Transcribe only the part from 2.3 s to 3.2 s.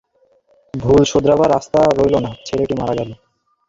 ছেলেটি মারা গেল।